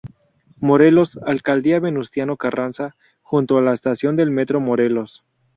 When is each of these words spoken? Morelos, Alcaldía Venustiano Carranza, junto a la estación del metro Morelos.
Morelos, 0.59 1.19
Alcaldía 1.27 1.79
Venustiano 1.79 2.35
Carranza, 2.35 2.95
junto 3.21 3.59
a 3.59 3.61
la 3.61 3.71
estación 3.73 4.15
del 4.15 4.31
metro 4.31 4.59
Morelos. 4.59 5.23